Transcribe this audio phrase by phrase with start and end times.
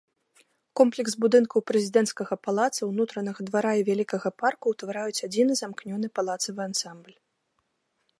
[0.79, 7.15] Комплекс будынкаў прэзідэнцкага палаца, унутранага двара і вялікага парку ўтвараюць адзіны замкнёны палацавы ансамбль.